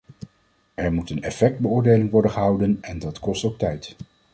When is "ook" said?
3.43-3.57